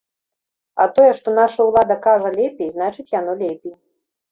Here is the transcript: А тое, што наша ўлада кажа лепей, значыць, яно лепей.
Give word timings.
А 0.85 0.87
тое, 0.95 1.09
што 1.19 1.29
наша 1.41 1.67
ўлада 1.69 1.99
кажа 2.07 2.33
лепей, 2.41 2.73
значыць, 2.79 3.09
яно 3.19 3.39
лепей. 3.45 3.79